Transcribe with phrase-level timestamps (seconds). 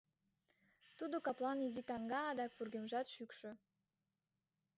[0.97, 3.51] Тудо каплан изи, каҥга, адак вургемжат шӱкшӧ.